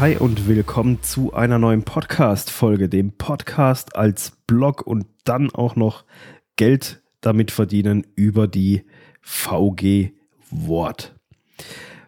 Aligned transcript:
Hi 0.00 0.16
und 0.16 0.48
willkommen 0.48 1.02
zu 1.02 1.34
einer 1.34 1.58
neuen 1.58 1.82
Podcast-Folge, 1.82 2.88
dem 2.88 3.12
Podcast 3.12 3.94
als 3.94 4.32
Blog 4.46 4.80
und 4.86 5.04
dann 5.24 5.50
auch 5.50 5.76
noch 5.76 6.04
Geld 6.56 7.02
damit 7.20 7.50
verdienen 7.50 8.06
über 8.16 8.48
die 8.48 8.84
VG 9.20 10.12
Wort. 10.50 11.14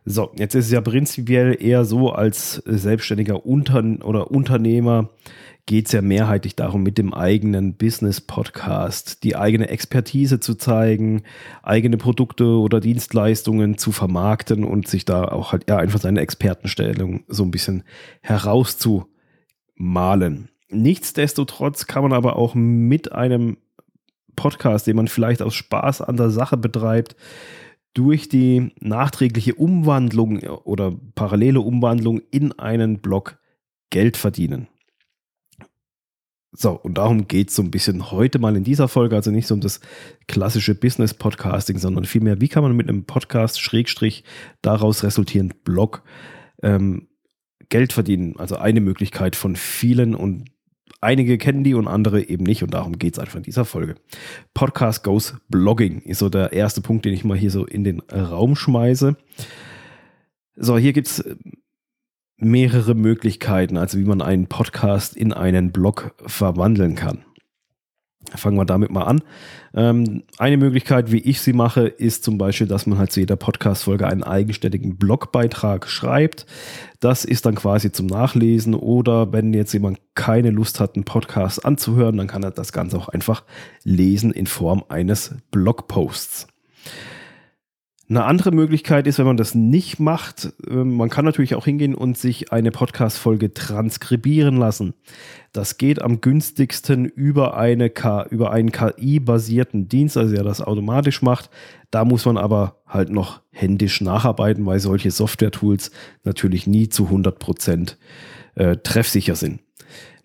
So, 0.06 0.32
jetzt 0.36 0.54
ist 0.54 0.66
es 0.66 0.72
ja 0.72 0.80
prinzipiell 0.80 1.56
eher 1.60 1.84
so 1.84 2.10
als 2.10 2.62
selbstständiger 2.64 3.44
Unter 3.44 3.84
oder 4.02 4.30
Unternehmer 4.30 5.10
geht 5.66 5.86
es 5.86 5.92
ja 5.92 6.02
mehrheitlich 6.02 6.56
darum, 6.56 6.82
mit 6.82 6.98
dem 6.98 7.14
eigenen 7.14 7.76
Business-Podcast 7.76 9.24
die 9.24 9.36
eigene 9.36 9.68
Expertise 9.68 10.40
zu 10.40 10.56
zeigen, 10.56 11.22
eigene 11.62 11.96
Produkte 11.96 12.44
oder 12.44 12.80
Dienstleistungen 12.80 13.78
zu 13.78 13.90
vermarkten 13.90 14.64
und 14.64 14.88
sich 14.88 15.06
da 15.06 15.24
auch 15.24 15.52
halt 15.52 15.64
ja 15.68 15.78
einfach 15.78 16.00
seine 16.00 16.20
Expertenstellung 16.20 17.24
so 17.28 17.44
ein 17.44 17.50
bisschen 17.50 17.84
herauszumalen. 18.20 20.50
Nichtsdestotrotz 20.68 21.86
kann 21.86 22.02
man 22.02 22.12
aber 22.12 22.36
auch 22.36 22.54
mit 22.54 23.12
einem 23.12 23.56
Podcast, 24.36 24.86
den 24.86 24.96
man 24.96 25.08
vielleicht 25.08 25.40
aus 25.40 25.54
Spaß 25.54 26.02
an 26.02 26.16
der 26.16 26.28
Sache 26.30 26.58
betreibt, 26.58 27.16
durch 27.94 28.28
die 28.28 28.72
nachträgliche 28.80 29.54
Umwandlung 29.54 30.40
oder 30.40 30.92
parallele 31.14 31.60
Umwandlung 31.60 32.20
in 32.30 32.52
einen 32.58 32.98
Blog 32.98 33.38
Geld 33.90 34.16
verdienen. 34.16 34.66
So, 36.56 36.70
und 36.70 36.98
darum 36.98 37.26
geht 37.26 37.48
es 37.48 37.56
so 37.56 37.62
ein 37.62 37.72
bisschen 37.72 38.12
heute 38.12 38.38
mal 38.38 38.56
in 38.56 38.62
dieser 38.62 38.86
Folge, 38.86 39.16
also 39.16 39.32
nicht 39.32 39.48
so 39.48 39.54
um 39.54 39.60
das 39.60 39.80
klassische 40.28 40.76
Business-Podcasting, 40.76 41.78
sondern 41.78 42.04
vielmehr, 42.04 42.40
wie 42.40 42.46
kann 42.46 42.62
man 42.62 42.76
mit 42.76 42.88
einem 42.88 43.04
Podcast, 43.04 43.60
Schrägstrich, 43.60 44.22
daraus 44.62 45.02
resultierend 45.02 45.64
Blog, 45.64 46.04
ähm, 46.62 47.08
Geld 47.70 47.92
verdienen. 47.92 48.36
Also 48.38 48.56
eine 48.56 48.80
Möglichkeit 48.80 49.34
von 49.34 49.56
vielen 49.56 50.14
und 50.14 50.44
einige 51.00 51.38
kennen 51.38 51.64
die 51.64 51.74
und 51.74 51.88
andere 51.88 52.22
eben 52.22 52.44
nicht 52.44 52.62
und 52.62 52.72
darum 52.72 52.98
geht 52.98 53.14
es 53.14 53.18
einfach 53.18 53.36
in 53.36 53.42
dieser 53.42 53.64
Folge. 53.64 53.96
Podcast 54.54 55.02
Goes 55.02 55.34
Blogging 55.48 56.02
ist 56.02 56.20
so 56.20 56.28
der 56.28 56.52
erste 56.52 56.82
Punkt, 56.82 57.04
den 57.04 57.14
ich 57.14 57.24
mal 57.24 57.36
hier 57.36 57.50
so 57.50 57.66
in 57.66 57.82
den 57.82 57.98
Raum 58.00 58.54
schmeiße. 58.54 59.16
So, 60.54 60.78
hier 60.78 60.92
gibt 60.92 61.08
es 61.08 61.24
mehrere 62.36 62.94
Möglichkeiten, 62.94 63.76
also 63.76 63.98
wie 63.98 64.04
man 64.04 64.22
einen 64.22 64.46
Podcast 64.46 65.16
in 65.16 65.32
einen 65.32 65.72
Blog 65.72 66.14
verwandeln 66.26 66.94
kann. 66.94 67.24
Fangen 68.34 68.56
wir 68.56 68.64
damit 68.64 68.90
mal 68.90 69.04
an. 69.04 69.22
Ähm, 69.74 70.22
eine 70.38 70.56
Möglichkeit, 70.56 71.12
wie 71.12 71.18
ich 71.18 71.40
sie 71.40 71.52
mache, 71.52 71.86
ist 71.86 72.24
zum 72.24 72.38
Beispiel, 72.38 72.66
dass 72.66 72.86
man 72.86 72.98
halt 72.98 73.12
zu 73.12 73.20
jeder 73.20 73.36
Podcast-Folge 73.36 74.06
einen 74.06 74.22
eigenständigen 74.22 74.96
Blogbeitrag 74.96 75.88
schreibt. 75.88 76.46
Das 77.00 77.24
ist 77.24 77.44
dann 77.46 77.54
quasi 77.54 77.92
zum 77.92 78.06
Nachlesen 78.06 78.74
oder 78.74 79.32
wenn 79.32 79.52
jetzt 79.52 79.72
jemand 79.72 80.00
keine 80.14 80.50
Lust 80.50 80.80
hat, 80.80 80.94
einen 80.96 81.04
Podcast 81.04 81.64
anzuhören, 81.64 82.16
dann 82.16 82.26
kann 82.26 82.42
er 82.42 82.50
das 82.50 82.72
Ganze 82.72 82.96
auch 82.96 83.08
einfach 83.08 83.44
lesen 83.84 84.32
in 84.32 84.46
Form 84.46 84.84
eines 84.88 85.34
Blogposts. 85.50 86.48
Eine 88.06 88.24
andere 88.24 88.50
Möglichkeit 88.50 89.06
ist, 89.06 89.18
wenn 89.18 89.24
man 89.26 89.38
das 89.38 89.54
nicht 89.54 89.98
macht, 89.98 90.52
ähm, 90.68 90.94
man 90.94 91.08
kann 91.08 91.24
natürlich 91.24 91.54
auch 91.54 91.64
hingehen 91.64 91.94
und 91.94 92.18
sich 92.18 92.52
eine 92.52 92.70
Podcast-Folge 92.70 93.54
transkribieren 93.54 94.58
lassen. 94.58 94.92
Das 95.52 95.78
geht 95.78 96.02
am 96.02 96.20
günstigsten 96.20 97.06
über, 97.06 97.56
eine 97.56 97.88
K, 97.88 98.26
über 98.28 98.50
einen 98.50 98.72
KI-basierten 98.72 99.88
Dienst, 99.88 100.18
also 100.18 100.34
der 100.34 100.44
das 100.44 100.60
automatisch 100.60 101.22
macht. 101.22 101.48
Da 101.90 102.04
muss 102.04 102.26
man 102.26 102.36
aber 102.36 102.82
halt 102.86 103.08
noch 103.08 103.40
händisch 103.50 104.02
nacharbeiten, 104.02 104.66
weil 104.66 104.80
solche 104.80 105.10
Software-Tools 105.10 105.90
natürlich 106.24 106.66
nie 106.66 106.90
zu 106.90 107.06
100 107.06 107.38
Prozent, 107.38 107.96
äh, 108.54 108.76
treffsicher 108.76 109.34
sind. 109.34 109.60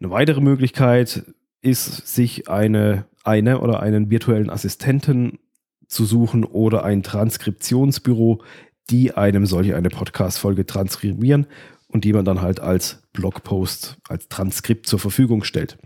Eine 0.02 0.12
weitere 0.12 0.42
Möglichkeit 0.42 1.24
ist, 1.62 2.14
sich 2.14 2.50
eine, 2.50 3.06
eine 3.24 3.62
oder 3.62 3.82
einen 3.82 4.10
virtuellen 4.10 4.50
Assistenten 4.50 5.40
zu 5.90 6.06
suchen 6.06 6.46
oder 6.46 6.86
ein 6.86 7.04
Transkriptionsbüro, 7.04 8.42
die 8.90 9.14
einem 9.14 9.46
solche 9.46 9.76
eine 9.76 9.90
Podcast-Folge 9.90 10.66
transkribieren 10.66 11.48
und 11.88 12.06
die 12.06 12.14
man 12.14 12.24
dann 12.24 12.42
halt 12.42 12.60
als 12.60 13.04
Blogpost, 13.14 13.98
als 14.08 14.30
Transkript 14.30 14.88
zur 14.88 15.00
Verfügung 15.00 15.44
stellt. 15.44 15.78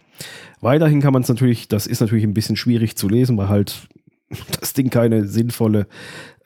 Weiterhin 0.61 1.01
kann 1.01 1.13
man 1.13 1.23
es 1.23 1.29
natürlich, 1.29 1.67
das 1.67 1.87
ist 1.87 2.01
natürlich 2.01 2.23
ein 2.23 2.33
bisschen 2.33 2.55
schwierig 2.55 2.95
zu 2.95 3.09
lesen, 3.09 3.37
weil 3.37 3.49
halt 3.49 3.87
das 4.59 4.73
Ding 4.73 4.89
keine 4.89 5.27
sinnvolle 5.27 5.87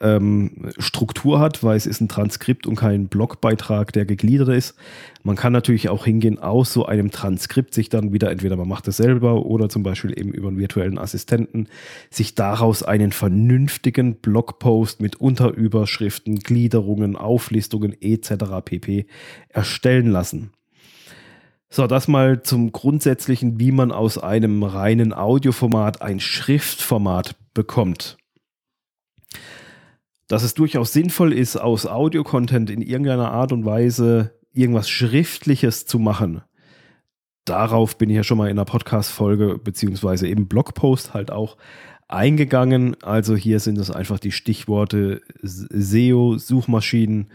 ähm, 0.00 0.70
Struktur 0.78 1.40
hat, 1.40 1.62
weil 1.62 1.76
es 1.76 1.86
ist 1.86 2.00
ein 2.00 2.08
Transkript 2.08 2.66
und 2.66 2.76
kein 2.76 3.08
Blogbeitrag, 3.08 3.92
der 3.92 4.04
gegliedert 4.04 4.48
ist. 4.48 4.74
Man 5.22 5.36
kann 5.36 5.52
natürlich 5.52 5.88
auch 5.88 6.04
hingehen 6.04 6.38
aus 6.38 6.72
so 6.72 6.86
einem 6.86 7.10
Transkript 7.10 7.74
sich 7.74 7.88
dann 7.88 8.12
wieder, 8.12 8.30
entweder 8.30 8.56
man 8.56 8.68
macht 8.68 8.88
es 8.88 8.98
selber 8.98 9.46
oder 9.46 9.68
zum 9.68 9.82
Beispiel 9.82 10.18
eben 10.18 10.32
über 10.32 10.48
einen 10.48 10.58
virtuellen 10.58 10.98
Assistenten, 10.98 11.68
sich 12.10 12.34
daraus 12.34 12.82
einen 12.82 13.12
vernünftigen 13.12 14.16
Blogpost 14.16 15.00
mit 15.00 15.16
Unterüberschriften, 15.16 16.40
Gliederungen, 16.40 17.16
Auflistungen 17.16 17.96
etc. 18.00 18.44
pp. 18.64 19.06
erstellen 19.48 20.10
lassen. 20.10 20.52
So, 21.70 21.86
das 21.86 22.08
mal 22.08 22.42
zum 22.42 22.72
Grundsätzlichen, 22.72 23.60
wie 23.60 23.72
man 23.72 23.92
aus 23.92 24.16
einem 24.16 24.62
reinen 24.62 25.12
Audioformat 25.12 26.00
ein 26.00 26.18
Schriftformat 26.18 27.36
bekommt. 27.52 28.16
Dass 30.28 30.42
es 30.42 30.54
durchaus 30.54 30.92
sinnvoll 30.92 31.32
ist, 31.32 31.56
aus 31.56 31.86
Audio-Content 31.86 32.70
in 32.70 32.80
irgendeiner 32.80 33.30
Art 33.30 33.52
und 33.52 33.64
Weise 33.64 34.32
irgendwas 34.52 34.88
Schriftliches 34.88 35.84
zu 35.84 35.98
machen. 35.98 36.42
Darauf 37.44 37.96
bin 37.96 38.10
ich 38.10 38.16
ja 38.16 38.24
schon 38.24 38.38
mal 38.38 38.50
in 38.50 38.58
einer 38.58 38.64
Podcast-Folge 38.64 39.58
beziehungsweise 39.58 40.26
im 40.26 40.48
Blogpost 40.48 41.14
halt 41.14 41.30
auch 41.30 41.56
eingegangen. 42.08 42.96
Also 43.02 43.36
hier 43.36 43.60
sind 43.60 43.78
es 43.78 43.90
einfach 43.90 44.18
die 44.18 44.32
Stichworte 44.32 45.20
SEO, 45.42 46.38
Suchmaschinen, 46.38 47.28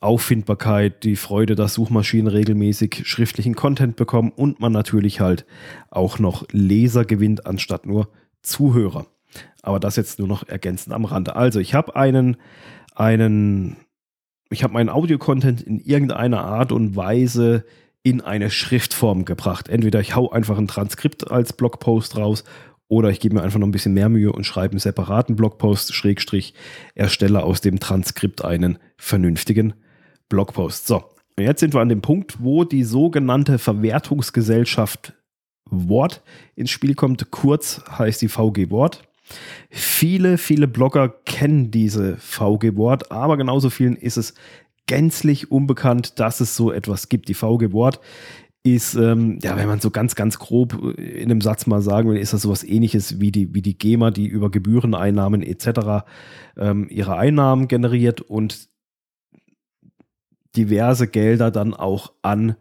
Auffindbarkeit, 0.00 1.04
die 1.04 1.16
Freude, 1.16 1.54
dass 1.54 1.74
Suchmaschinen 1.74 2.28
regelmäßig 2.28 3.02
schriftlichen 3.04 3.54
Content 3.54 3.96
bekommen 3.96 4.30
und 4.34 4.60
man 4.60 4.72
natürlich 4.72 5.20
halt 5.20 5.46
auch 5.90 6.18
noch 6.18 6.46
Leser 6.52 7.04
gewinnt, 7.04 7.46
anstatt 7.46 7.86
nur 7.86 8.08
Zuhörer. 8.42 9.06
Aber 9.62 9.80
das 9.80 9.96
jetzt 9.96 10.18
nur 10.18 10.28
noch 10.28 10.46
ergänzend 10.48 10.94
am 10.94 11.04
Rande. 11.04 11.36
Also 11.36 11.60
ich 11.60 11.74
habe 11.74 11.96
einen, 11.96 12.36
einen, 12.94 13.76
ich 14.50 14.62
habe 14.62 14.74
meinen 14.74 14.88
Audio-Content 14.88 15.62
in 15.62 15.80
irgendeiner 15.80 16.44
Art 16.44 16.72
und 16.72 16.94
Weise 16.94 17.64
in 18.02 18.20
eine 18.20 18.50
Schriftform 18.50 19.24
gebracht. 19.24 19.68
Entweder 19.68 20.00
ich 20.00 20.14
hau 20.14 20.30
einfach 20.30 20.58
ein 20.58 20.68
Transkript 20.68 21.30
als 21.30 21.52
Blogpost 21.52 22.16
raus 22.16 22.44
oder 22.88 23.10
ich 23.10 23.18
gebe 23.18 23.34
mir 23.34 23.42
einfach 23.42 23.58
noch 23.58 23.66
ein 23.66 23.72
bisschen 23.72 23.94
mehr 23.94 24.08
Mühe 24.08 24.30
und 24.30 24.44
schreibe 24.44 24.72
einen 24.72 24.78
separaten 24.78 25.34
Blogpost, 25.34 25.92
Schrägstrich, 25.92 26.54
erstelle 26.94 27.42
aus 27.42 27.60
dem 27.60 27.80
Transkript 27.80 28.44
einen 28.44 28.78
vernünftigen 28.96 29.74
Blogpost. 30.28 30.86
So, 30.86 31.04
jetzt 31.38 31.60
sind 31.60 31.74
wir 31.74 31.80
an 31.80 31.88
dem 31.88 32.02
Punkt, 32.02 32.42
wo 32.42 32.64
die 32.64 32.84
sogenannte 32.84 33.58
Verwertungsgesellschaft 33.58 35.14
Wort 35.70 36.22
ins 36.54 36.70
Spiel 36.70 36.94
kommt. 36.94 37.30
Kurz 37.30 37.82
heißt 37.88 38.22
die 38.22 38.28
VG 38.28 38.70
Wort. 38.70 39.02
Viele, 39.70 40.38
viele 40.38 40.68
Blogger 40.68 41.08
kennen 41.08 41.70
diese 41.70 42.16
VG 42.16 42.76
Wort, 42.76 43.10
aber 43.10 43.36
genauso 43.36 43.70
vielen 43.70 43.96
ist 43.96 44.16
es 44.16 44.34
gänzlich 44.86 45.50
unbekannt, 45.50 46.20
dass 46.20 46.40
es 46.40 46.54
so 46.54 46.70
etwas 46.70 47.08
gibt. 47.08 47.28
Die 47.28 47.34
VG 47.34 47.72
Wort 47.72 48.00
ist, 48.62 48.94
ähm, 48.94 49.38
ja, 49.42 49.56
wenn 49.56 49.68
man 49.68 49.80
so 49.80 49.90
ganz, 49.90 50.14
ganz 50.14 50.38
grob 50.38 50.96
in 50.96 51.30
einem 51.30 51.40
Satz 51.40 51.66
mal 51.66 51.82
sagen 51.82 52.10
will, 52.10 52.18
ist 52.18 52.32
das 52.32 52.42
sowas 52.42 52.64
ähnliches 52.64 53.20
wie 53.20 53.30
die, 53.30 53.54
wie 53.54 53.62
die 53.62 53.78
GEMA, 53.78 54.10
die 54.10 54.26
über 54.26 54.50
Gebühreneinnahmen 54.50 55.42
etc. 55.42 56.04
Ähm, 56.56 56.88
ihre 56.88 57.16
Einnahmen 57.16 57.68
generiert 57.68 58.20
und 58.20 58.68
diverse 60.56 61.08
Gelder 61.08 61.50
dann 61.50 61.74
auch 61.74 62.12
an 62.22 62.56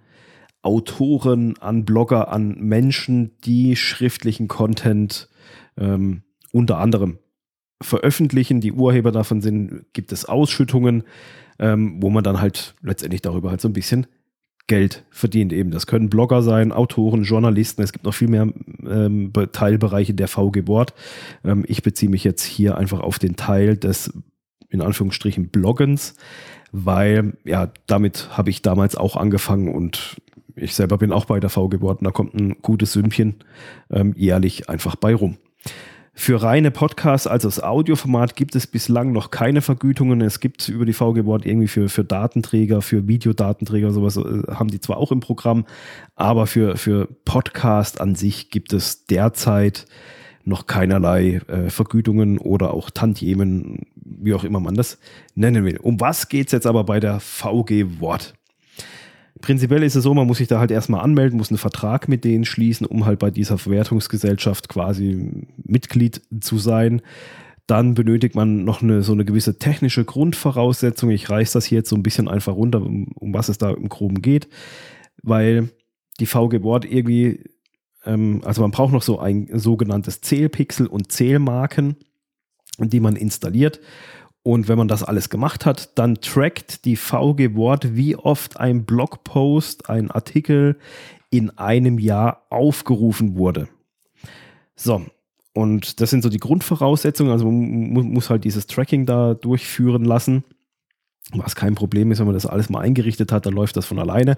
Autoren, 0.62 1.58
an 1.60 1.86
Blogger, 1.86 2.30
an 2.32 2.60
Menschen, 2.60 3.32
die 3.44 3.76
schriftlichen 3.76 4.48
Content 4.48 5.30
ähm, 5.78 6.24
unter 6.52 6.80
anderem 6.80 7.20
veröffentlichen. 7.82 8.62
Die 8.62 8.72
Urheber 8.72 9.12
davon 9.12 9.42
sind, 9.42 9.86
gibt 9.94 10.12
es 10.12 10.26
Ausschüttungen, 10.26 11.04
ähm, 11.60 12.02
wo 12.02 12.10
man 12.10 12.24
dann 12.24 12.42
halt 12.42 12.74
letztendlich 12.82 13.22
darüber 13.22 13.52
halt 13.52 13.62
so 13.62 13.70
ein 13.70 13.74
bisschen 13.74 14.08
Geld 14.68 15.06
verdient. 15.12 15.54
Eben, 15.54 15.70
das 15.70 15.86
können 15.86 16.10
Blogger 16.10 16.42
sein, 16.42 16.72
Autoren, 16.72 17.24
Journalisten. 17.24 17.84
Es 17.84 17.94
gibt 17.94 18.06
noch 18.06 18.16
viel 18.16 18.30
mehr 18.30 18.52
ähm, 18.88 19.32
Teilbereiche 19.52 20.16
der 20.16 20.28
VG 20.28 20.68
Wort. 20.68 20.96
Ähm, 21.44 21.64
ich 21.68 21.84
beziehe 21.84 22.10
mich 22.10 22.24
jetzt 22.24 22.44
hier 22.44 22.78
einfach 22.78 23.02
auf 23.02 23.20
den 23.20 23.36
Teil 23.36 23.78
des 23.78 24.12
in 24.70 24.82
Anführungsstrichen 24.82 25.50
Bloggens 25.50 26.16
weil 26.84 27.34
ja, 27.46 27.72
damit 27.88 28.30
habe 28.38 28.50
ich 28.50 28.62
damals 28.62 28.96
auch 28.98 29.16
angefangen 29.16 29.74
und 29.74 30.18
ich 30.56 30.76
selber 30.76 30.98
bin 30.98 31.12
auch 31.12 31.26
bei 31.26 31.40
der 31.40 31.50
V 31.50 31.70
geworden. 31.70 32.04
Da 32.04 32.12
kommt 32.12 32.34
ein 32.34 32.58
gutes 32.62 32.94
Sümmchen 32.94 33.36
ähm, 33.90 34.14
jährlich 34.18 34.70
einfach 34.70 34.96
bei 34.96 35.16
rum. 35.16 35.38
Für 36.18 36.42
reine 36.42 36.72
Podcasts, 36.72 37.28
also 37.28 37.48
das 37.50 37.62
Audioformat, 37.62 38.36
gibt 38.38 38.56
es 38.56 38.68
bislang 38.68 39.12
noch 39.12 39.32
keine 39.32 39.62
Vergütungen. 39.62 40.22
Es 40.22 40.40
gibt 40.40 40.68
über 40.70 40.86
die 40.86 40.94
VG 40.94 41.24
Board 41.24 41.46
irgendwie 41.46 41.68
für, 41.68 41.90
für 41.90 42.06
Datenträger, 42.06 42.82
für 42.82 43.08
Videodatenträger, 43.08 43.92
sowas 43.92 44.18
äh, 44.18 44.44
haben 44.50 44.70
die 44.70 44.80
zwar 44.80 44.98
auch 44.98 45.12
im 45.12 45.20
Programm, 45.20 45.66
aber 46.16 46.48
für, 46.48 46.78
für 46.78 47.08
Podcast 47.26 48.00
an 48.00 48.16
sich 48.16 48.50
gibt 48.50 48.72
es 48.72 49.06
derzeit 49.06 49.88
noch 50.46 50.68
keinerlei 50.68 51.42
äh, 51.48 51.70
Vergütungen 51.70 52.38
oder 52.38 52.74
auch 52.74 52.90
Tantiemen, 52.90 53.88
wie 53.96 54.34
auch 54.34 54.44
immer 54.44 54.60
man 54.60 54.76
das 54.76 55.00
nennen 55.34 55.66
will. 55.66 55.78
Um 55.78 56.00
was 56.00 56.30
geht 56.30 56.48
es 56.48 56.52
jetzt 56.54 56.68
aber 56.68 56.84
bei 56.84 57.00
der 57.00 57.20
VG 57.20 58.00
Wort? 58.00 58.36
Prinzipiell 59.42 59.84
ist 59.84 59.96
es 59.96 60.04
so, 60.04 60.14
man 60.14 60.28
muss 60.28 60.38
sich 60.38 60.48
da 60.48 60.60
halt 60.60 60.72
erstmal 60.72 61.02
anmelden, 61.02 61.38
muss 61.38 61.50
einen 61.50 61.58
Vertrag 61.58 62.08
mit 62.08 62.24
denen 62.24 62.46
schließen, 62.46 62.88
um 62.88 63.06
halt 63.06 63.20
bei 63.20 63.32
dieser 63.32 63.58
Verwertungsgesellschaft 63.58 64.70
quasi 64.70 65.48
Mitglied 65.58 66.22
zu 66.40 66.58
sein. 66.58 67.02
Dann 67.68 67.96
benötigt 67.96 68.36
man 68.36 68.64
noch 68.64 68.82
eine, 68.82 69.02
so 69.02 69.12
eine 69.12 69.26
gewisse 69.26 69.58
technische 69.58 70.06
Grundvoraussetzung. 70.06 71.10
Ich 71.10 71.30
reiße 71.30 71.54
das 71.54 71.66
hier 71.66 71.80
jetzt 71.80 71.90
so 71.90 71.96
ein 71.96 72.04
bisschen 72.04 72.28
einfach 72.28 72.56
runter, 72.56 72.82
um, 72.82 73.08
um 73.16 73.34
was 73.34 73.50
es 73.50 73.58
da 73.58 73.72
im 73.72 73.90
Groben 73.90 74.22
geht, 74.22 74.48
weil 75.22 75.70
die 76.20 76.28
VG 76.28 76.60
Board 76.60 76.86
irgendwie 76.86 77.44
ähm, 78.06 78.42
also 78.46 78.62
man 78.62 78.72
braucht 78.72 78.94
noch 78.94 79.02
so 79.02 79.20
ein 79.20 79.48
sogenanntes 79.54 80.22
Zählpixel 80.22 80.88
und 80.88 81.12
Zählmarken, 81.12 81.96
die 82.80 83.00
man 83.00 83.16
installiert. 83.16 83.80
Und 84.44 84.68
wenn 84.68 84.78
man 84.78 84.88
das 84.88 85.04
alles 85.04 85.30
gemacht 85.30 85.66
hat, 85.66 85.98
dann 85.98 86.16
trackt 86.22 86.86
die 86.86 86.98
VG 86.98 87.56
Wort, 87.56 87.96
wie 87.96 88.16
oft 88.16 88.60
ein 88.60 88.86
Blogpost, 88.86 89.90
ein 89.90 90.12
Artikel 90.12 90.78
in 91.32 91.50
einem 91.58 91.98
Jahr 91.98 92.46
aufgerufen 92.50 93.36
wurde. 93.38 93.68
So, 94.76 95.04
und 95.54 96.00
das 96.00 96.10
sind 96.10 96.22
so 96.22 96.30
die 96.30 96.38
Grundvoraussetzungen. 96.38 97.32
Also 97.32 97.50
man 97.50 98.12
muss 98.12 98.30
halt 98.30 98.44
dieses 98.44 98.68
Tracking 98.68 99.06
da 99.06 99.34
durchführen 99.34 100.06
lassen. 100.06 100.44
Was 101.32 101.56
kein 101.56 101.74
Problem 101.74 102.12
ist, 102.12 102.20
wenn 102.20 102.28
man 102.28 102.36
das 102.36 102.46
alles 102.46 102.70
mal 102.70 102.82
eingerichtet 102.82 103.32
hat, 103.32 103.46
dann 103.46 103.54
läuft 103.54 103.78
das 103.78 103.86
von 103.86 103.98
alleine. 103.98 104.38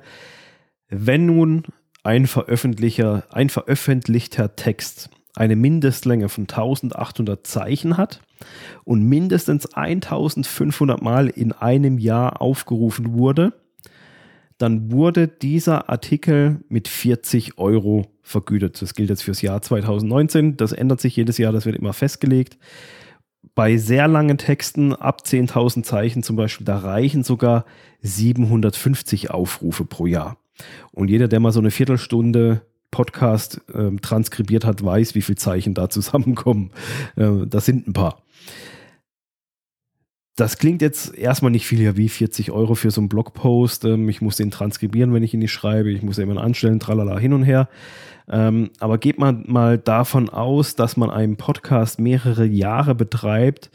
Wenn 0.90 1.26
nun 1.26 1.64
ein, 2.08 2.26
Veröffentlicher, 2.26 3.26
ein 3.32 3.50
veröffentlichter 3.50 4.56
Text 4.56 5.10
eine 5.36 5.58
Mindestlänge 5.58 6.30
von 6.30 6.44
1800 6.46 7.46
Zeichen 7.46 7.98
hat 7.98 8.22
und 8.86 9.04
mindestens 9.04 9.74
1500 9.74 11.02
Mal 11.02 11.28
in 11.28 11.52
einem 11.52 12.00
Jahr 12.00 12.42
aufgerufen 12.42 13.14
wurde, 13.14 13.54
dann 14.58 14.90
wurde 14.90 15.28
dieser 15.28 15.90
Artikel 15.90 16.62
mit 16.70 16.88
40 16.88 17.60
Euro 17.60 18.08
vergütet. 18.24 18.82
Das 18.82 18.96
gilt 18.96 19.10
jetzt 19.10 19.24
fürs 19.24 19.42
Jahr 19.42 19.62
2019. 19.62 20.56
Das 20.56 20.72
ändert 20.72 21.02
sich 21.02 21.16
jedes 21.16 21.38
Jahr, 21.38 21.52
das 21.52 21.66
wird 21.66 21.76
immer 21.76 21.94
festgelegt. 21.94 22.58
Bei 23.54 23.76
sehr 23.76 24.08
langen 24.08 24.38
Texten 24.38 24.94
ab 24.94 25.24
10.000 25.26 25.84
Zeichen 25.84 26.24
zum 26.24 26.38
Beispiel, 26.38 26.66
da 26.66 26.78
reichen 26.78 27.24
sogar 27.24 27.66
750 28.02 29.30
Aufrufe 29.30 29.84
pro 29.84 30.06
Jahr. 30.06 30.38
Und 30.92 31.10
jeder, 31.10 31.28
der 31.28 31.40
mal 31.40 31.52
so 31.52 31.60
eine 31.60 31.72
Viertelstunde 31.72 32.62
Podcast 32.92 33.62
äh, 33.74 33.96
transkribiert 33.98 34.66
hat, 34.66 34.84
weiß, 34.84 35.16
wie 35.16 35.22
viele 35.22 35.38
Zeichen 35.38 35.74
da 35.74 35.90
zusammenkommen. 35.90 36.72
Äh, 37.16 37.46
das 37.48 37.66
sind 37.66 37.88
ein 37.88 37.94
paar. 37.94 38.24
Das 40.36 40.60
klingt 40.60 40.84
jetzt 40.84 41.18
erstmal 41.18 41.52
nicht 41.52 41.66
viel, 41.66 41.82
ja, 41.82 41.98
wie 41.98 42.10
40 42.10 42.52
Euro 42.52 42.76
für 42.76 42.92
so 42.92 43.02
einen 43.02 43.10
Blogpost. 43.10 43.86
Ähm, 43.86 44.08
ich 44.08 44.22
muss 44.22 44.38
den 44.38 44.52
transkribieren, 44.52 45.14
wenn 45.14 45.24
ich 45.24 45.34
ihn 45.34 45.40
nicht 45.40 45.52
schreibe. 45.52 45.92
Ich 45.92 46.04
muss 46.04 46.18
den 46.18 46.30
immer 46.30 46.42
anstellen, 46.42 46.80
tralala, 46.80 47.18
hin 47.18 47.34
und 47.34 47.44
her. 47.44 47.70
Ähm, 48.30 48.70
aber 48.80 48.98
geht 48.98 49.18
man 49.20 49.46
mal 49.48 49.78
davon 49.78 50.30
aus, 50.30 50.76
dass 50.76 50.98
man 50.98 51.10
einen 51.10 51.38
Podcast 51.38 52.00
mehrere 52.00 52.46
Jahre 52.46 52.94
betreibt 52.94 53.72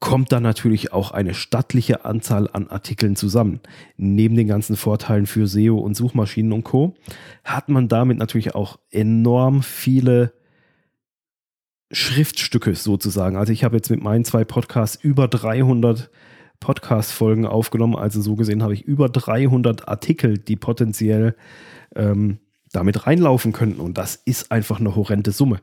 kommt 0.00 0.32
da 0.32 0.40
natürlich 0.40 0.92
auch 0.92 1.10
eine 1.10 1.34
stattliche 1.34 2.04
Anzahl 2.04 2.48
an 2.52 2.68
Artikeln 2.68 3.16
zusammen. 3.16 3.60
Neben 3.96 4.36
den 4.36 4.48
ganzen 4.48 4.76
Vorteilen 4.76 5.26
für 5.26 5.46
SEO 5.46 5.78
und 5.78 5.94
Suchmaschinen 5.94 6.52
und 6.52 6.64
Co. 6.64 6.94
hat 7.44 7.68
man 7.68 7.88
damit 7.88 8.18
natürlich 8.18 8.54
auch 8.54 8.78
enorm 8.90 9.62
viele 9.62 10.32
Schriftstücke 11.90 12.74
sozusagen. 12.74 13.36
Also 13.36 13.52
ich 13.52 13.64
habe 13.64 13.76
jetzt 13.76 13.90
mit 13.90 14.02
meinen 14.02 14.24
zwei 14.24 14.44
Podcasts 14.44 15.02
über 15.02 15.26
300 15.26 16.10
Podcast-Folgen 16.60 17.46
aufgenommen. 17.46 17.96
Also 17.96 18.20
so 18.20 18.34
gesehen 18.34 18.62
habe 18.62 18.74
ich 18.74 18.82
über 18.82 19.08
300 19.08 19.88
Artikel, 19.88 20.38
die 20.38 20.56
potenziell 20.56 21.34
ähm, 21.94 22.38
damit 22.72 23.06
reinlaufen 23.06 23.52
könnten. 23.52 23.80
Und 23.80 23.96
das 23.96 24.16
ist 24.16 24.52
einfach 24.52 24.80
eine 24.80 24.96
horrende 24.96 25.30
Summe 25.30 25.60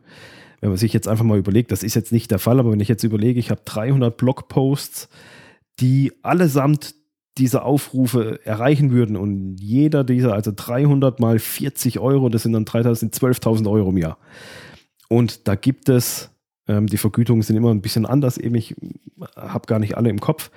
wenn 0.61 0.69
man 0.69 0.77
sich 0.77 0.93
jetzt 0.93 1.07
einfach 1.07 1.25
mal 1.25 1.37
überlegt, 1.37 1.71
das 1.71 1.83
ist 1.83 1.95
jetzt 1.95 2.11
nicht 2.11 2.31
der 2.31 2.39
Fall, 2.39 2.59
aber 2.59 2.71
wenn 2.71 2.79
ich 2.79 2.87
jetzt 2.87 3.03
überlege, 3.03 3.39
ich 3.39 3.51
habe 3.51 3.61
300 3.65 4.15
Blogposts, 4.15 5.09
die 5.79 6.13
allesamt 6.21 6.95
diese 7.37 7.63
Aufrufe 7.63 8.39
erreichen 8.45 8.91
würden 8.91 9.17
und 9.17 9.57
jeder 9.59 10.03
dieser, 10.03 10.33
also 10.33 10.51
300 10.55 11.19
mal 11.19 11.37
40 11.37 11.99
Euro, 11.99 12.29
das 12.29 12.43
sind 12.43 12.53
dann 12.53 12.65
12.000 12.65 13.69
Euro 13.69 13.89
im 13.89 13.97
Jahr. 13.97 14.17
Und 15.09 15.47
da 15.47 15.55
gibt 15.55 15.89
es, 15.89 16.31
ähm, 16.67 16.87
die 16.87 16.97
Vergütungen 16.97 17.41
sind 17.41 17.57
immer 17.57 17.71
ein 17.71 17.81
bisschen 17.81 18.05
anders, 18.05 18.37
eben 18.37 18.55
ich 18.55 18.75
habe 19.35 19.67
gar 19.67 19.79
nicht 19.79 19.97
alle 19.97 20.09
im 20.09 20.21
Kopf, 20.21 20.49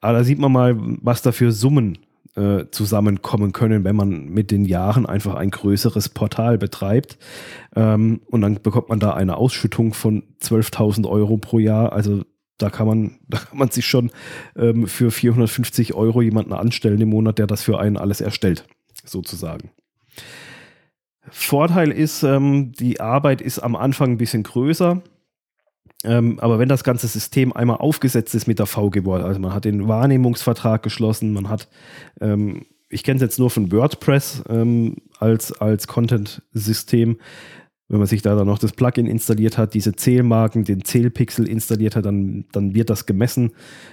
aber 0.00 0.18
da 0.18 0.24
sieht 0.24 0.38
man 0.38 0.52
mal, 0.52 0.76
was 0.78 1.22
da 1.22 1.32
für 1.32 1.52
Summen 1.52 1.98
äh, 2.34 2.64
zusammenkommen 2.70 3.52
können, 3.52 3.84
wenn 3.84 3.96
man 3.96 4.28
mit 4.28 4.50
den 4.50 4.64
Jahren 4.64 5.06
einfach 5.06 5.34
ein 5.34 5.50
größeres 5.50 6.08
Portal 6.08 6.58
betreibt. 6.58 7.18
Ähm, 7.76 8.22
und 8.26 8.40
dann 8.40 8.62
bekommt 8.62 8.88
man 8.88 9.00
da 9.00 9.12
eine 9.14 9.36
Ausschüttung 9.36 9.92
von 9.92 10.22
12.000 10.40 11.08
Euro 11.08 11.36
pro 11.36 11.58
Jahr. 11.58 11.92
Also 11.92 12.22
da 12.58 12.70
kann 12.70 12.86
man, 12.86 13.18
da 13.28 13.38
kann 13.38 13.58
man 13.58 13.70
sich 13.70 13.86
schon 13.86 14.10
ähm, 14.56 14.86
für 14.86 15.10
450 15.10 15.94
Euro 15.94 16.22
jemanden 16.22 16.52
anstellen 16.52 17.00
im 17.00 17.10
Monat, 17.10 17.38
der 17.38 17.46
das 17.46 17.62
für 17.62 17.78
einen 17.78 17.96
alles 17.96 18.20
erstellt, 18.20 18.66
sozusagen. 19.04 19.70
Vorteil 21.30 21.92
ist, 21.92 22.22
ähm, 22.24 22.72
die 22.72 23.00
Arbeit 23.00 23.40
ist 23.40 23.58
am 23.60 23.76
Anfang 23.76 24.12
ein 24.12 24.18
bisschen 24.18 24.42
größer. 24.42 25.02
Ähm, 26.04 26.38
aber 26.40 26.58
wenn 26.58 26.68
das 26.68 26.84
ganze 26.84 27.06
System 27.06 27.52
einmal 27.52 27.76
aufgesetzt 27.76 28.34
ist 28.34 28.46
mit 28.46 28.58
der 28.58 28.66
VG 28.66 29.02
Board, 29.02 29.22
also 29.22 29.38
man 29.40 29.54
hat 29.54 29.64
den 29.64 29.88
Wahrnehmungsvertrag 29.88 30.82
geschlossen, 30.82 31.32
man 31.32 31.48
hat, 31.48 31.68
ähm, 32.20 32.66
ich 32.88 33.04
kenne 33.04 33.16
es 33.16 33.22
jetzt 33.22 33.38
nur 33.38 33.50
von 33.50 33.70
WordPress 33.70 34.44
ähm, 34.48 34.96
als, 35.18 35.52
als 35.52 35.86
Content-System, 35.86 37.18
wenn 37.88 37.98
man 37.98 38.06
sich 38.06 38.22
da 38.22 38.34
dann 38.34 38.46
noch 38.46 38.58
das 38.58 38.72
Plugin 38.72 39.06
installiert 39.06 39.58
hat, 39.58 39.74
diese 39.74 39.94
Zählmarken, 39.94 40.64
den 40.64 40.82
Zählpixel 40.82 41.46
installiert 41.46 41.94
hat, 41.94 42.06
dann, 42.06 42.46
dann 42.50 42.74
wird 42.74 42.88
das 42.88 43.04
gemessen 43.04 43.52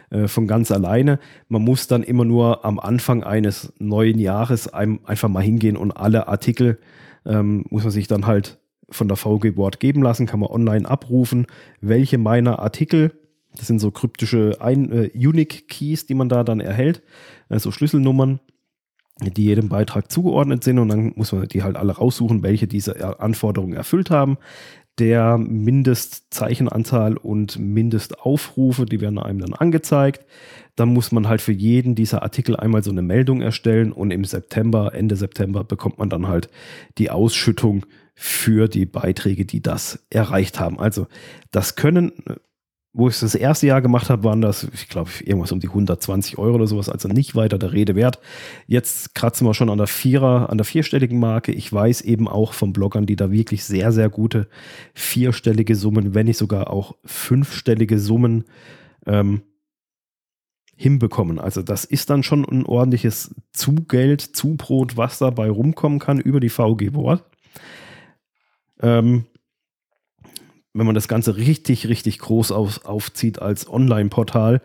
äh, 0.10 0.27
von 0.29 0.48
ganz 0.48 0.72
alleine. 0.72 1.19
Man 1.50 1.63
muss 1.63 1.88
dann 1.88 2.03
immer 2.03 2.24
nur 2.24 2.63
am 2.63 2.79
Anfang 2.79 3.24
eines 3.24 3.74
neuen 3.77 4.17
Jahres 4.17 4.69
ein, 4.69 5.00
einfach 5.05 5.27
mal 5.27 5.43
hingehen 5.43 5.75
und 5.75 5.91
alle 5.91 6.29
Artikel 6.29 6.79
ähm, 7.25 7.65
muss 7.69 7.84
man 7.84 7.91
sich 7.91 8.07
dann 8.07 8.25
halt 8.25 8.59
von 8.91 9.08
der 9.08 9.17
VG 9.17 9.51
Board 9.51 9.79
geben 9.79 10.01
lassen, 10.01 10.25
kann 10.25 10.39
man 10.39 10.50
online 10.50 10.89
abrufen, 10.89 11.48
welche 11.81 12.17
meiner 12.17 12.60
Artikel, 12.60 13.12
das 13.55 13.67
sind 13.67 13.79
so 13.79 13.91
kryptische 13.91 14.58
Ein 14.60 14.91
äh, 14.91 15.12
Unique 15.15 15.67
Keys, 15.67 16.05
die 16.05 16.13
man 16.13 16.29
da 16.29 16.43
dann 16.43 16.60
erhält, 16.60 17.01
also 17.50 17.72
Schlüsselnummern, 17.72 18.39
die 19.22 19.43
jedem 19.43 19.69
Beitrag 19.69 20.12
zugeordnet 20.12 20.63
sind 20.63 20.79
und 20.79 20.89
dann 20.89 21.13
muss 21.15 21.31
man 21.31 21.48
die 21.48 21.63
halt 21.63 21.75
alle 21.75 21.93
raussuchen, 21.93 22.43
welche 22.43 22.67
diese 22.67 23.19
Anforderungen 23.19 23.74
erfüllt 23.74 24.10
haben. 24.10 24.38
Der 24.98 25.38
Mindestzeichenanzahl 25.38 27.15
und 27.15 27.58
Mindestaufrufe, 27.58 28.86
die 28.86 29.00
werden 29.00 29.17
einem 29.17 29.39
dann 29.39 29.53
angezeigt. 29.53 30.25
Dann 30.75 30.89
muss 30.89 31.12
man 31.12 31.27
halt 31.27 31.41
für 31.41 31.53
jeden 31.53 31.96
dieser 31.96 32.22
Artikel 32.22 32.55
einmal 32.55 32.84
so 32.84 32.91
eine 32.91 33.01
Meldung 33.01 33.41
erstellen 33.41 33.93
und 33.93 34.12
im 34.12 34.25
September, 34.25 34.93
Ende 34.93 35.15
September 35.15 35.63
bekommt 35.63 36.00
man 36.00 36.10
dann 36.10 36.27
halt 36.27 36.50
die 36.98 37.10
Ausschüttung 37.12 37.86
für 38.21 38.67
die 38.67 38.85
Beiträge, 38.85 39.45
die 39.45 39.61
das 39.61 40.05
erreicht 40.09 40.59
haben. 40.59 40.77
Also 40.77 41.07
das 41.51 41.77
können, 41.77 42.11
wo 42.91 43.07
ich 43.07 43.13
es 43.13 43.21
das 43.21 43.33
erste 43.33 43.65
Jahr 43.67 43.81
gemacht 43.81 44.09
habe, 44.09 44.25
waren 44.25 44.41
das, 44.41 44.67
ich 44.73 44.89
glaube, 44.89 45.09
irgendwas 45.23 45.53
um 45.53 45.61
die 45.61 45.69
120 45.69 46.38
Euro 46.38 46.55
oder 46.55 46.67
sowas, 46.67 46.89
also 46.89 47.07
nicht 47.07 47.35
weiter 47.35 47.57
der 47.57 47.71
Rede 47.71 47.95
wert. 47.95 48.19
Jetzt 48.67 49.15
kratzen 49.15 49.47
wir 49.47 49.53
schon 49.53 49.69
an 49.69 49.77
der 49.77 49.88
Vierer, 49.88 50.49
an 50.49 50.57
der 50.57 50.65
vierstelligen 50.65 51.17
Marke. 51.17 51.53
Ich 51.53 51.71
weiß 51.71 52.01
eben 52.01 52.27
auch 52.27 52.51
von 52.51 52.73
Bloggern, 52.73 53.05
die 53.05 53.15
da 53.15 53.31
wirklich 53.31 53.63
sehr, 53.63 53.93
sehr 53.93 54.09
gute 54.09 54.49
vierstellige 54.93 55.77
Summen, 55.77 56.13
wenn 56.13 56.25
nicht 56.25 56.38
sogar 56.38 56.71
auch 56.71 56.97
fünfstellige 57.05 57.99
Summen 57.99 58.43
ähm, 59.05 59.43
hinbekommen. 60.75 61.39
Also 61.39 61.61
das 61.61 61.85
ist 61.85 62.09
dann 62.09 62.23
schon 62.23 62.43
ein 62.43 62.65
ordentliches 62.65 63.33
Zugeld, 63.53 64.19
Zubrot, 64.19 64.97
was 64.97 65.19
dabei 65.19 65.49
rumkommen 65.49 65.99
kann 65.99 66.19
über 66.19 66.41
die 66.41 66.49
VG 66.49 66.89
Board. 66.91 67.23
Ähm, 68.81 69.25
wenn 70.74 70.86
man 70.86 70.95
das 70.95 71.07
Ganze 71.07 71.36
richtig, 71.38 71.88
richtig 71.88 72.19
groß 72.19 72.51
auf, 72.51 72.86
aufzieht 72.86 73.41
als 73.41 73.69
Online-Portal, 73.69 74.62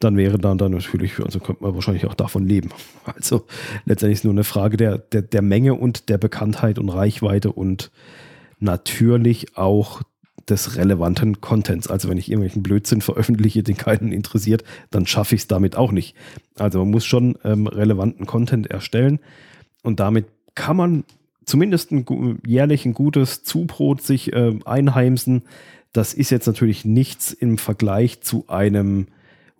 dann 0.00 0.16
wäre 0.16 0.38
dann, 0.38 0.58
dann 0.58 0.72
natürlich, 0.72 1.18
also 1.20 1.38
könnte 1.38 1.62
man 1.62 1.74
wahrscheinlich 1.74 2.06
auch 2.06 2.14
davon 2.14 2.46
leben. 2.46 2.70
Also 3.14 3.46
letztendlich 3.84 4.18
ist 4.18 4.24
nur 4.24 4.32
eine 4.32 4.44
Frage 4.44 4.76
der, 4.76 4.98
der, 4.98 5.22
der 5.22 5.42
Menge 5.42 5.74
und 5.74 6.08
der 6.08 6.18
Bekanntheit 6.18 6.78
und 6.78 6.88
Reichweite 6.88 7.52
und 7.52 7.90
natürlich 8.58 9.56
auch 9.56 10.02
des 10.48 10.76
relevanten 10.76 11.40
Contents. 11.40 11.88
Also 11.88 12.08
wenn 12.08 12.18
ich 12.18 12.30
irgendwelchen 12.30 12.62
Blödsinn 12.62 13.00
veröffentliche, 13.00 13.62
den 13.62 13.76
keinen 13.76 14.12
interessiert, 14.12 14.64
dann 14.90 15.06
schaffe 15.06 15.34
ich 15.34 15.42
es 15.42 15.48
damit 15.48 15.76
auch 15.76 15.92
nicht. 15.92 16.14
Also 16.58 16.80
man 16.80 16.90
muss 16.90 17.04
schon 17.04 17.38
ähm, 17.44 17.66
relevanten 17.66 18.26
Content 18.26 18.66
erstellen 18.66 19.20
und 19.82 20.00
damit 20.00 20.26
kann 20.54 20.76
man 20.76 21.04
zumindest 21.44 21.92
ein, 21.92 22.38
jährlich 22.46 22.84
ein 22.84 22.94
gutes 22.94 23.42
Zubrot 23.44 24.02
sich 24.02 24.32
äh, 24.32 24.58
einheimsen. 24.64 25.42
Das 25.92 26.14
ist 26.14 26.30
jetzt 26.30 26.46
natürlich 26.46 26.84
nichts 26.84 27.32
im 27.32 27.58
Vergleich 27.58 28.20
zu 28.20 28.44
einem 28.48 29.06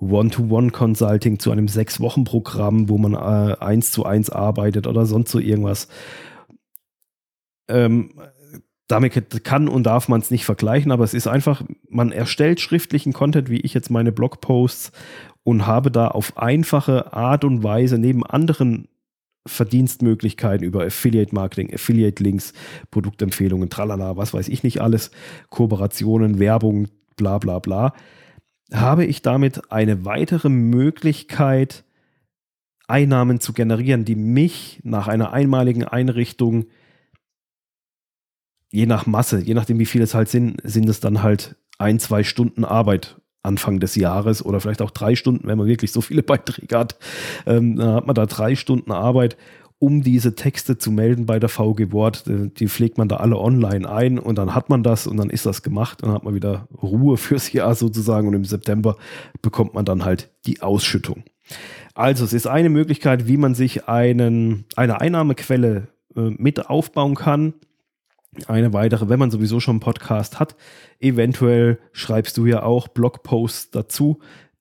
One-to-One-Consulting, 0.00 1.38
zu 1.38 1.50
einem 1.50 1.68
Sechs-Wochen-Programm, 1.68 2.88
wo 2.88 2.98
man 2.98 3.14
äh, 3.14 3.56
eins 3.60 3.90
zu 3.92 4.04
eins 4.04 4.30
arbeitet 4.30 4.86
oder 4.86 5.06
sonst 5.06 5.30
so 5.30 5.38
irgendwas. 5.38 5.88
Ähm, 7.68 8.10
damit 8.86 9.44
kann 9.44 9.68
und 9.68 9.84
darf 9.84 10.08
man 10.08 10.20
es 10.20 10.30
nicht 10.30 10.44
vergleichen, 10.44 10.92
aber 10.92 11.04
es 11.04 11.14
ist 11.14 11.26
einfach, 11.26 11.62
man 11.88 12.12
erstellt 12.12 12.60
schriftlichen 12.60 13.12
Content, 13.12 13.48
wie 13.48 13.60
ich 13.60 13.72
jetzt 13.72 13.90
meine 13.90 14.12
Blogposts 14.12 14.92
und 15.42 15.66
habe 15.66 15.90
da 15.90 16.08
auf 16.08 16.36
einfache 16.36 17.12
Art 17.12 17.44
und 17.44 17.62
Weise 17.62 17.98
neben 17.98 18.24
anderen 18.26 18.88
Verdienstmöglichkeiten 19.46 20.66
über 20.66 20.84
Affiliate 20.84 21.34
Marketing, 21.34 21.72
Affiliate 21.72 22.22
Links, 22.22 22.52
Produktempfehlungen, 22.90 23.70
tralala, 23.70 24.16
was 24.16 24.32
weiß 24.32 24.48
ich 24.48 24.62
nicht 24.62 24.80
alles, 24.80 25.10
Kooperationen, 25.50 26.38
Werbung, 26.38 26.88
bla 27.16 27.38
bla 27.38 27.58
bla, 27.58 27.92
habe 28.72 29.04
ich 29.04 29.22
damit 29.22 29.70
eine 29.70 30.04
weitere 30.04 30.48
Möglichkeit, 30.48 31.84
Einnahmen 32.86 33.40
zu 33.40 33.52
generieren, 33.52 34.04
die 34.04 34.16
mich 34.16 34.80
nach 34.82 35.08
einer 35.08 35.32
einmaligen 35.32 35.84
Einrichtung 35.84 36.66
je 38.70 38.86
nach 38.86 39.06
Masse, 39.06 39.40
je 39.40 39.54
nachdem 39.54 39.78
wie 39.78 39.86
viele 39.86 40.02
es 40.02 40.14
halt 40.14 40.28
sind, 40.28 40.60
sind 40.64 40.88
es 40.88 40.98
dann 40.98 41.22
halt 41.22 41.54
ein, 41.78 42.00
zwei 42.00 42.24
Stunden 42.24 42.64
Arbeit 42.64 43.20
Anfang 43.44 43.80
des 43.80 43.94
Jahres 43.94 44.44
oder 44.44 44.60
vielleicht 44.60 44.82
auch 44.82 44.90
drei 44.90 45.14
Stunden, 45.14 45.46
wenn 45.46 45.58
man 45.58 45.66
wirklich 45.66 45.92
so 45.92 46.00
viele 46.00 46.22
Beiträge 46.24 46.76
hat. 46.76 46.96
Ähm, 47.46 47.76
dann 47.76 47.94
hat 47.94 48.06
man 48.06 48.14
da 48.14 48.26
drei 48.26 48.54
Stunden 48.54 48.92
Arbeit, 48.92 49.36
um 49.78 50.02
diese 50.02 50.34
Texte 50.34 50.78
zu 50.78 50.90
melden 50.90 51.26
bei 51.26 51.38
der 51.38 51.48
VG 51.48 51.92
Wort. 51.92 52.26
Äh, 52.26 52.48
die 52.48 52.68
pflegt 52.68 52.98
man 52.98 53.08
da 53.08 53.16
alle 53.16 53.38
online 53.38 53.88
ein 53.88 54.18
und 54.18 54.36
dann 54.36 54.54
hat 54.54 54.70
man 54.70 54.82
das 54.82 55.06
und 55.06 55.16
dann 55.16 55.30
ist 55.30 55.46
das 55.46 55.62
gemacht 55.62 56.02
und 56.02 56.08
dann 56.08 56.16
hat 56.16 56.24
man 56.24 56.34
wieder 56.34 56.68
Ruhe 56.82 57.16
fürs 57.18 57.52
Jahr 57.52 57.74
sozusagen 57.74 58.28
und 58.28 58.34
im 58.34 58.44
September 58.44 58.96
bekommt 59.42 59.74
man 59.74 59.84
dann 59.84 60.04
halt 60.04 60.30
die 60.46 60.62
Ausschüttung. 60.62 61.24
Also 61.94 62.24
es 62.24 62.32
ist 62.32 62.46
eine 62.46 62.70
Möglichkeit, 62.70 63.28
wie 63.28 63.36
man 63.36 63.54
sich 63.54 63.86
einen, 63.86 64.64
eine 64.74 65.00
Einnahmequelle 65.00 65.88
äh, 66.16 66.20
mit 66.20 66.66
aufbauen 66.66 67.14
kann 67.14 67.54
eine 68.46 68.72
weitere, 68.72 69.08
wenn 69.08 69.18
man 69.18 69.30
sowieso 69.30 69.60
schon 69.60 69.74
einen 69.74 69.80
Podcast 69.80 70.38
hat. 70.40 70.56
Eventuell 71.00 71.78
schreibst 71.92 72.36
du 72.36 72.46
ja 72.46 72.62
auch 72.62 72.88
Blogposts 72.88 73.70
dazu, 73.70 74.20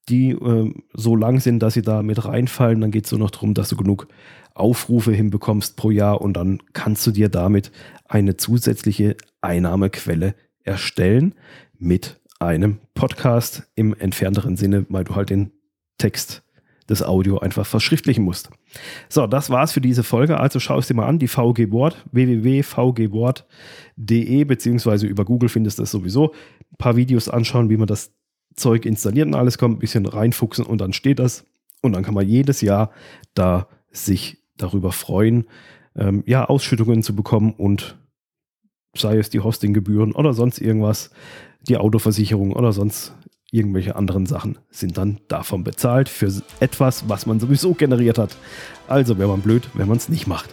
die 0.10 0.32
äh, 0.32 0.74
so 0.94 1.16
lang 1.16 1.40
sind, 1.40 1.60
dass 1.60 1.76
sie 1.76 1.82
da 1.82 2.04
mit 2.04 2.26
reinfallen. 2.26 2.82
Dann 2.82 2.92
geht 2.92 3.06
es 3.06 3.12
nur 3.12 3.20
noch 3.20 3.32
darum, 3.32 3.54
dass 3.54 3.70
du 3.70 3.78
genug 3.78 4.08
Aufrufe 4.54 5.12
hinbekommst 5.12 5.78
pro 5.78 5.90
Jahr 5.92 6.22
und 6.22 6.34
dann 6.34 6.60
kannst 6.74 7.06
du 7.08 7.12
dir 7.12 7.30
damit 7.30 7.72
eine 8.06 8.38
zusätzliche 8.38 9.18
Einnahmequelle 9.42 10.36
erstellen 10.64 11.34
mit 11.78 12.22
einem 12.40 12.80
Podcast 12.94 13.64
im 13.76 13.96
entfernteren 13.96 14.58
Sinne, 14.58 14.86
weil 14.90 15.06
du 15.06 15.16
halt 15.16 15.30
den 15.30 15.52
Text 15.98 16.43
das 16.88 17.04
Audio 17.04 17.40
einfach 17.40 17.66
verschriftlichen 17.66 18.24
musst. 18.24 18.50
So, 19.10 19.28
das 19.28 19.50
war's 19.50 19.72
für 19.72 19.82
diese 19.82 20.04
Folge. 20.04 20.40
Also 20.40 20.60
schau 20.60 20.80
es 20.80 20.88
dir 20.88 20.96
mal 20.96 21.08
an, 21.08 21.20
die 21.20 21.28
VG 21.28 21.72
Wort, 21.72 22.04
www.vgwort.de, 22.12 24.44
beziehungsweise 24.44 25.08
über 25.08 25.26
Google 25.26 25.50
findest 25.50 25.78
du 25.78 25.84
das 25.84 25.92
sowieso. 25.92 26.34
Ein 26.72 26.78
paar 26.78 26.96
Videos 26.96 27.30
anschauen, 27.30 27.70
wie 27.70 27.78
man 27.78 27.88
das 27.88 28.12
Zeug 28.56 28.86
installiert 28.86 29.28
und 29.28 29.36
alles 29.36 29.58
kommt, 29.58 29.78
ein 29.78 29.80
bisschen 29.80 30.06
reinfuchsen 30.06 30.66
und 30.66 30.82
dann 30.82 30.94
steht 30.94 31.20
das. 31.20 31.46
Und 31.82 31.94
dann 31.94 32.04
kann 32.04 32.14
man 32.14 32.28
jedes 32.28 32.62
Jahr 32.62 32.92
da 33.34 33.68
sich 33.92 34.38
darüber 34.58 34.92
freuen, 34.92 35.46
ähm, 35.96 36.24
ja, 36.26 36.46
Ausschüttungen 36.46 37.04
zu 37.04 37.16
bekommen 37.16 37.54
und 37.54 37.98
sei 38.96 39.18
es 39.18 39.30
die 39.30 39.40
Hostinggebühren 39.40 40.14
oder 40.14 40.34
sonst 40.34 40.60
irgendwas, 40.60 41.12
die 41.62 41.78
Autoversicherung 41.78 42.54
oder 42.54 42.74
sonst 42.74 43.16
irgendwelche 43.54 43.96
anderen 43.96 44.26
Sachen 44.26 44.58
sind 44.72 44.98
dann 44.98 45.20
davon 45.28 45.64
bezahlt 45.64 46.10
für 46.10 46.32
etwas, 46.60 47.08
was 47.08 47.26
man 47.28 47.40
sowieso 47.40 47.74
generiert 47.74 48.18
hat. 48.18 48.36
Also 48.88 49.18
wäre 49.20 49.30
man 49.30 49.42
blöd, 49.42 49.70
wenn 49.76 49.88
man 49.88 49.98
es 49.98 50.10
nicht 50.10 50.28
macht. 50.28 50.50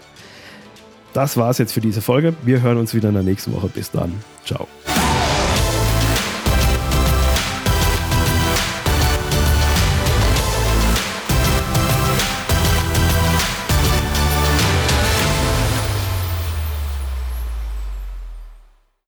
Das 1.14 1.37
war 1.37 1.50
es 1.50 1.59
jetzt 1.59 1.73
für 1.73 1.80
diese 1.80 2.02
Folge. 2.02 2.35
Wir 2.45 2.62
hören 2.62 2.76
uns 2.76 2.95
wieder 2.95 3.09
in 3.09 3.14
der 3.14 3.25
nächsten 3.25 3.52
Woche. 3.52 3.69
Bis 3.69 3.90
dann. 3.90 4.12
Ciao. 4.45 4.69